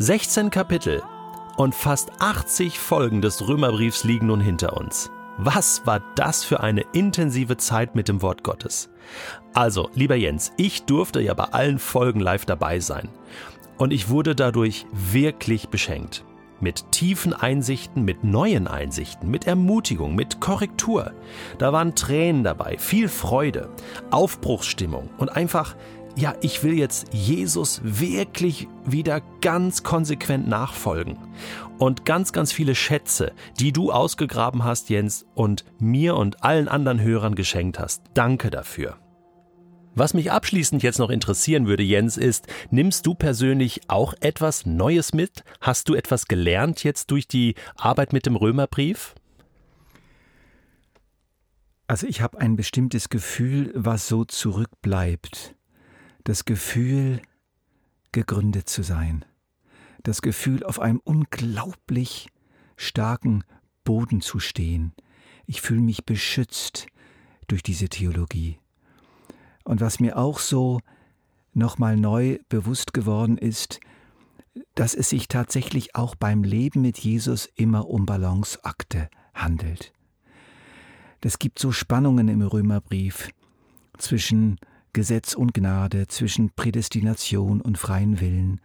[0.00, 1.02] 16 Kapitel
[1.56, 5.10] und fast 80 Folgen des Römerbriefs liegen nun hinter uns.
[5.38, 8.90] Was war das für eine intensive Zeit mit dem Wort Gottes?
[9.54, 13.08] Also, lieber Jens, ich durfte ja bei allen Folgen live dabei sein.
[13.76, 16.24] Und ich wurde dadurch wirklich beschenkt.
[16.60, 21.10] Mit tiefen Einsichten, mit neuen Einsichten, mit Ermutigung, mit Korrektur.
[21.58, 23.68] Da waren Tränen dabei, viel Freude,
[24.12, 25.74] Aufbruchsstimmung und einfach
[26.18, 31.16] ja, ich will jetzt Jesus wirklich wieder ganz konsequent nachfolgen.
[31.78, 37.00] Und ganz, ganz viele Schätze, die du ausgegraben hast, Jens, und mir und allen anderen
[37.00, 38.02] Hörern geschenkt hast.
[38.14, 38.96] Danke dafür.
[39.94, 45.12] Was mich abschließend jetzt noch interessieren würde, Jens, ist, nimmst du persönlich auch etwas Neues
[45.12, 45.44] mit?
[45.60, 49.14] Hast du etwas gelernt jetzt durch die Arbeit mit dem Römerbrief?
[51.86, 55.54] Also ich habe ein bestimmtes Gefühl, was so zurückbleibt
[56.28, 57.22] das Gefühl,
[58.12, 59.24] gegründet zu sein,
[60.02, 62.28] das Gefühl, auf einem unglaublich
[62.76, 63.44] starken
[63.82, 64.92] Boden zu stehen.
[65.46, 66.86] Ich fühle mich beschützt
[67.46, 68.58] durch diese Theologie.
[69.64, 70.80] Und was mir auch so
[71.54, 73.80] nochmal neu bewusst geworden ist,
[74.74, 79.94] dass es sich tatsächlich auch beim Leben mit Jesus immer um Balanceakte handelt.
[81.22, 83.30] Es gibt so Spannungen im Römerbrief
[83.96, 84.58] zwischen
[84.92, 88.60] Gesetz und Gnade, zwischen Prädestination und freien Willen,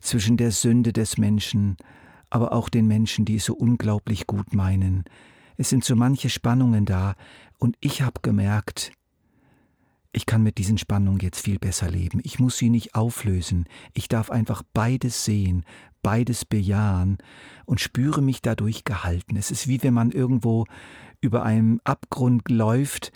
[0.00, 1.76] zwischen der Sünde des Menschen,
[2.30, 5.04] aber auch den Menschen, die es so unglaublich gut meinen.
[5.56, 7.14] Es sind so manche Spannungen da,
[7.58, 8.92] und ich habe gemerkt,
[10.12, 12.20] ich kann mit diesen Spannungen jetzt viel besser leben.
[12.22, 13.66] Ich muss sie nicht auflösen.
[13.92, 15.64] Ich darf einfach beides sehen,
[16.02, 17.18] beides bejahen
[17.66, 19.36] und spüre mich dadurch gehalten.
[19.36, 20.64] Es ist wie wenn man irgendwo
[21.20, 23.12] über einem Abgrund läuft,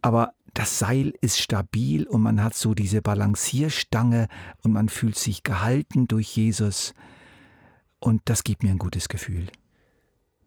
[0.00, 4.28] aber das Seil ist stabil und man hat so diese Balancierstange
[4.62, 6.94] und man fühlt sich gehalten durch Jesus
[8.00, 9.48] und das gibt mir ein gutes Gefühl.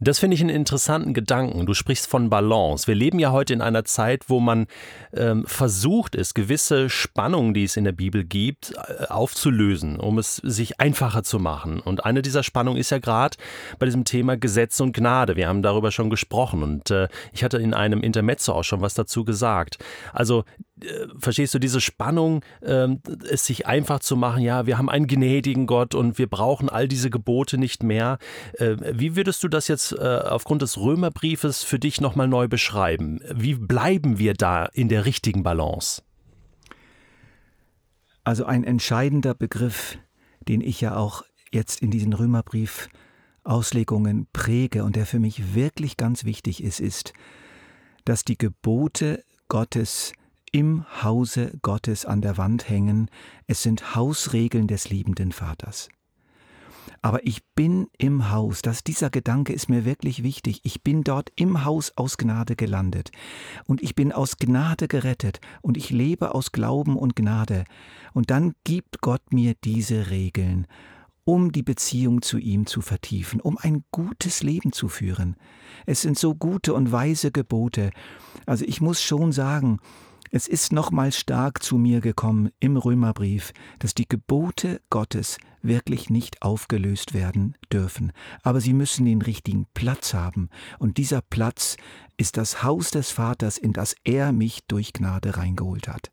[0.02, 1.66] Das finde ich einen interessanten Gedanken.
[1.66, 2.86] Du sprichst von Balance.
[2.88, 4.68] Wir leben ja heute in einer Zeit, wo man
[5.14, 10.36] ähm, versucht ist, gewisse Spannungen, die es in der Bibel gibt, äh, aufzulösen, um es
[10.36, 11.80] sich einfacher zu machen.
[11.80, 13.38] Und eine dieser Spannungen ist ja gerade
[13.80, 15.38] bei diesem Thema Gesetz und Gnade.
[15.38, 18.96] Wir haben darüber schon gesprochen und äh, ich hatte in einem Intermezzo auch schon was
[18.96, 19.78] dazu gesagt.
[20.12, 20.44] Also
[20.82, 22.88] äh, verstehst du diese Spannung, äh,
[23.30, 26.88] es sich einfach zu machen, ja, wir haben einen gnädigen Gott und wir brauchen all
[26.88, 28.18] diese Gebote nicht mehr.
[28.54, 33.20] Äh, wie würdest du das jetzt äh, aufgrund des Römerbriefes für dich nochmal neu beschreiben?
[33.34, 36.02] Wie bleiben wir da in der richtigen Balance?
[38.24, 39.98] Also ein entscheidender Begriff,
[40.48, 42.90] den ich ja auch jetzt in diesen Römerbrief
[43.44, 47.14] Auslegungen präge und der für mich wirklich ganz wichtig ist, ist,
[48.04, 50.14] dass die Gebote Gottes
[50.56, 53.10] im Hause Gottes an der Wand hängen.
[53.46, 55.90] Es sind Hausregeln des liebenden Vaters.
[57.02, 60.62] Aber ich bin im Haus, dass dieser Gedanke ist mir wirklich wichtig.
[60.64, 63.12] Ich bin dort im Haus aus Gnade gelandet.
[63.68, 65.42] Und ich bin aus Gnade gerettet.
[65.62, 67.66] Und ich lebe aus Glauben und Gnade.
[68.14, 70.68] Und dann gibt Gott mir diese Regeln,
[71.26, 75.36] um die Beziehung zu ihm zu vertiefen, um ein gutes Leben zu führen.
[75.86, 77.90] Es sind so gute und weise Gebote.
[78.46, 79.80] Also ich muss schon sagen,
[80.36, 86.42] es ist nochmals stark zu mir gekommen im Römerbrief, dass die Gebote Gottes wirklich nicht
[86.42, 88.12] aufgelöst werden dürfen,
[88.44, 91.78] aber sie müssen den richtigen Platz haben, und dieser Platz
[92.18, 96.12] ist das Haus des Vaters, in das er mich durch Gnade reingeholt hat.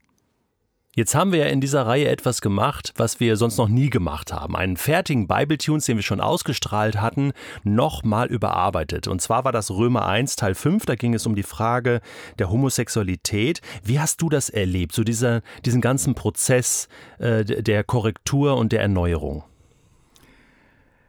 [0.95, 4.31] Jetzt haben wir ja in dieser Reihe etwas gemacht, was wir sonst noch nie gemacht
[4.31, 4.55] haben.
[4.55, 7.33] Einen fertigen Bible-Tunes, den wir schon ausgestrahlt hatten,
[7.65, 9.09] nochmal überarbeitet.
[9.09, 12.03] Und zwar war das Römer 1, Teil 5, da ging es um die Frage
[12.39, 13.63] der Homosexualität.
[13.83, 16.89] Wie hast du das erlebt, so dieser, diesen ganzen Prozess
[17.19, 19.45] äh, der Korrektur und der Erneuerung?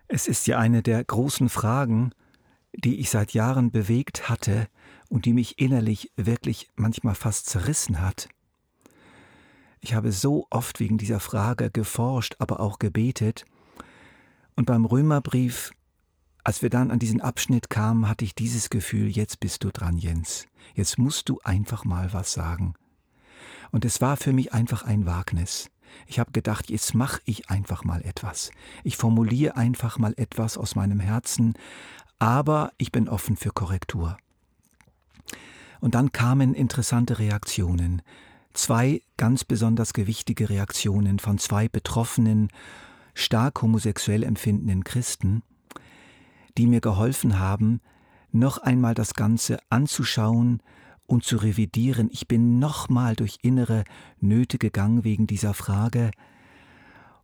[0.07, 2.13] Es ist ja eine der großen Fragen,
[2.71, 4.67] die ich seit Jahren bewegt hatte
[5.09, 8.29] und die mich innerlich wirklich manchmal fast zerrissen hat.
[9.83, 13.43] Ich habe so oft wegen dieser Frage geforscht, aber auch gebetet.
[14.55, 15.73] Und beim Römerbrief,
[16.41, 19.97] als wir dann an diesen Abschnitt kamen, hatte ich dieses Gefühl, jetzt bist du dran,
[19.97, 20.47] Jens.
[20.73, 22.75] Jetzt musst du einfach mal was sagen.
[23.71, 25.69] Und es war für mich einfach ein Wagnis.
[26.07, 28.51] Ich habe gedacht, jetzt mache ich einfach mal etwas.
[28.85, 31.55] Ich formuliere einfach mal etwas aus meinem Herzen,
[32.19, 34.15] aber ich bin offen für Korrektur.
[35.81, 38.01] Und dann kamen interessante Reaktionen
[38.53, 42.49] zwei ganz besonders gewichtige Reaktionen von zwei betroffenen,
[43.13, 45.43] stark homosexuell empfindenden Christen,
[46.57, 47.81] die mir geholfen haben,
[48.31, 50.61] noch einmal das Ganze anzuschauen
[51.05, 52.09] und zu revidieren.
[52.11, 53.83] Ich bin nochmal durch innere
[54.19, 56.11] Nöte gegangen wegen dieser Frage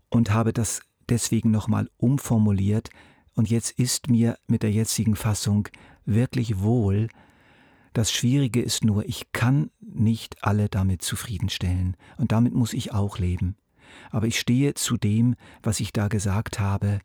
[0.09, 2.89] und habe das deswegen nochmal umformuliert
[3.35, 5.69] und jetzt ist mir mit der jetzigen Fassung
[6.05, 7.07] wirklich wohl.
[7.93, 13.17] Das Schwierige ist nur, ich kann nicht alle damit zufriedenstellen und damit muss ich auch
[13.17, 13.55] leben.
[14.11, 16.99] Aber ich stehe zu dem, was ich da gesagt habe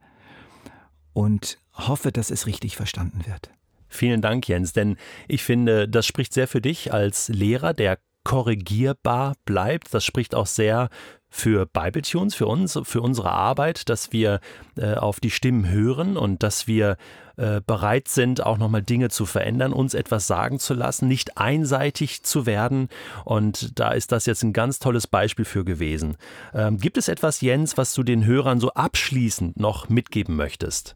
[1.13, 3.51] und hoffe, dass es richtig verstanden wird.
[3.89, 4.97] Vielen Dank, Jens, denn
[5.29, 9.95] ich finde, das spricht sehr für dich als Lehrer, der korrigierbar bleibt.
[9.95, 10.89] Das spricht auch sehr
[11.37, 14.39] für Bibletunes, für uns, für unsere Arbeit, dass wir
[14.77, 16.97] äh, auf die Stimmen hören und dass wir
[17.37, 22.23] äh, bereit sind, auch nochmal Dinge zu verändern, uns etwas sagen zu lassen, nicht einseitig
[22.23, 22.89] zu werden.
[23.25, 26.17] Und da ist das jetzt ein ganz tolles Beispiel für gewesen.
[26.55, 30.95] Ähm, gibt es etwas, Jens, was du den Hörern so abschließend noch mitgeben möchtest?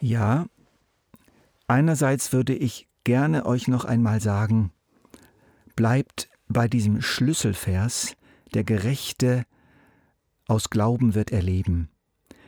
[0.00, 0.44] Ja,
[1.66, 4.70] einerseits würde ich gerne euch noch einmal sagen,
[5.76, 8.16] bleibt bei diesem Schlüsselvers,
[8.54, 9.44] der Gerechte
[10.46, 11.88] aus Glauben wird erleben.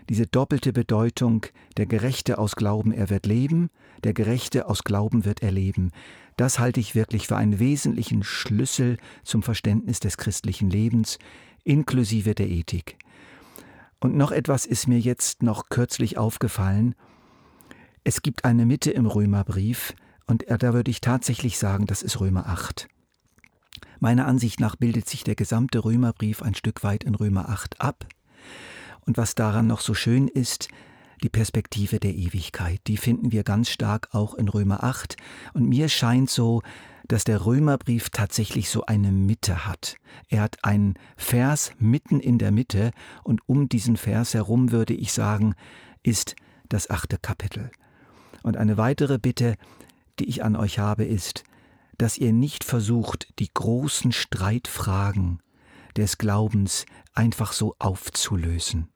[0.08, 1.46] Diese doppelte Bedeutung,
[1.76, 3.70] der Gerechte aus Glauben, er wird leben,
[4.02, 5.92] der Gerechte aus Glauben wird erleben,
[6.36, 11.18] das halte ich wirklich für einen wesentlichen Schlüssel zum Verständnis des christlichen Lebens,
[11.62, 12.98] inklusive der Ethik.
[14.00, 16.94] Und noch etwas ist mir jetzt noch kürzlich aufgefallen,
[18.02, 19.94] es gibt eine Mitte im Römerbrief,
[20.26, 22.88] und da würde ich tatsächlich sagen, das ist Römer 8.
[24.04, 28.04] Meiner Ansicht nach bildet sich der gesamte Römerbrief ein Stück weit in Römer 8 ab.
[29.06, 30.68] Und was daran noch so schön ist,
[31.22, 35.16] die Perspektive der Ewigkeit, die finden wir ganz stark auch in Römer 8.
[35.54, 36.60] Und mir scheint so,
[37.08, 39.96] dass der Römerbrief tatsächlich so eine Mitte hat.
[40.28, 42.90] Er hat einen Vers mitten in der Mitte
[43.22, 45.54] und um diesen Vers herum würde ich sagen,
[46.02, 46.36] ist
[46.68, 47.70] das achte Kapitel.
[48.42, 49.56] Und eine weitere Bitte,
[50.18, 51.44] die ich an euch habe, ist,
[52.04, 55.38] dass ihr nicht versucht, die großen Streitfragen
[55.96, 56.84] des Glaubens
[57.14, 58.90] einfach so aufzulösen.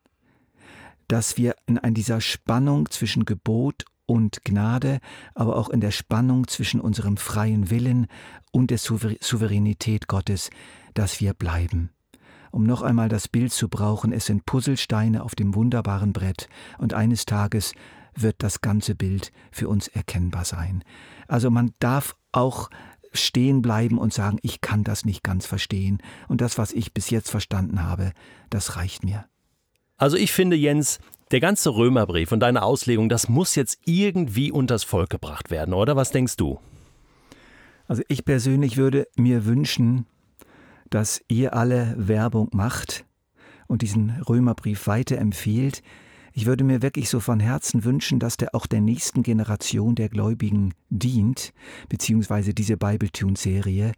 [1.07, 4.99] Dass wir in dieser Spannung zwischen Gebot und Gnade,
[5.35, 8.09] aber auch in der Spannung zwischen unserem freien Willen
[8.53, 10.51] und der Souveränität Gottes,
[10.93, 11.89] dass wir bleiben.
[12.51, 16.93] Um noch einmal das Bild zu brauchen, es sind Puzzlesteine auf dem wunderbaren Brett, und
[16.93, 17.73] eines Tages
[18.15, 20.85] wird das ganze Bild für uns erkennbar sein.
[21.27, 22.69] Also man darf auch
[23.13, 27.11] stehen bleiben und sagen, ich kann das nicht ganz verstehen und das, was ich bis
[27.11, 28.13] jetzt verstanden habe,
[28.51, 29.27] das reicht mir.
[29.97, 30.99] Also ich finde, Jens,
[31.31, 35.97] der ganze Römerbrief und deine Auslegung, das muss jetzt irgendwie unters Volk gebracht werden, oder
[35.97, 36.59] was denkst du?
[37.87, 40.07] Also ich persönlich würde mir wünschen,
[40.91, 43.05] dass ihr alle Werbung macht
[43.67, 45.83] und diesen Römerbrief weiterempfiehlt.
[46.39, 50.09] Ich würde mir wirklich so von Herzen wünschen, dass der auch der nächsten Generation der
[50.09, 51.53] Gläubigen dient,
[51.89, 53.91] beziehungsweise diese Bibletune-Serie,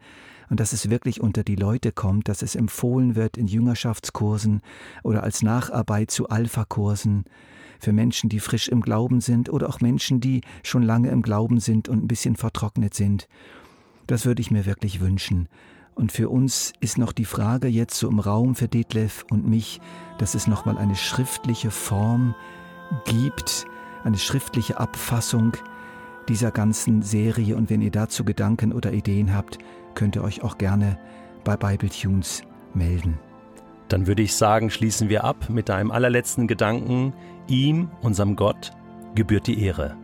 [0.49, 4.63] und dass es wirklich unter die Leute kommt, dass es empfohlen wird in Jüngerschaftskursen
[5.03, 7.25] oder als Nacharbeit zu Alpha-Kursen
[7.79, 11.61] für Menschen, die frisch im Glauben sind oder auch Menschen, die schon lange im Glauben
[11.61, 13.29] sind und ein bisschen vertrocknet sind.
[14.07, 15.47] Das würde ich mir wirklich wünschen.
[15.95, 19.81] Und für uns ist noch die Frage jetzt so im Raum für Detlef und mich,
[20.19, 22.35] dass es nochmal eine schriftliche Form
[23.05, 23.67] gibt,
[24.05, 25.57] eine schriftliche Abfassung
[26.29, 27.57] dieser ganzen Serie.
[27.57, 29.59] Und wenn ihr dazu Gedanken oder Ideen habt,
[29.95, 30.99] könnt ihr euch auch gerne
[31.45, 32.43] bei Bibletunes
[32.75, 33.19] melden.
[33.89, 37.13] Dann würde ich sagen, schließen wir ab mit einem allerletzten Gedanken.
[37.49, 38.71] Ihm, unserem Gott,
[39.17, 39.97] gebührt die Ehre.